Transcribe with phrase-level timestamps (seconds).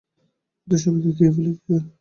[0.67, 1.73] ওদের সবাইকে খেয়ে ফেলেছে।